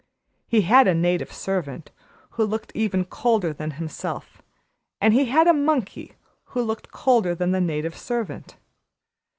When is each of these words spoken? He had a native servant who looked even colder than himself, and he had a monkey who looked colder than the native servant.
He 0.47 0.61
had 0.61 0.87
a 0.87 0.95
native 0.95 1.31
servant 1.31 1.91
who 2.31 2.43
looked 2.43 2.71
even 2.73 3.05
colder 3.05 3.53
than 3.53 3.69
himself, 3.77 4.41
and 4.99 5.13
he 5.13 5.25
had 5.25 5.47
a 5.47 5.53
monkey 5.53 6.13
who 6.45 6.63
looked 6.63 6.89
colder 6.89 7.35
than 7.35 7.51
the 7.51 7.61
native 7.61 7.95
servant. 7.95 8.57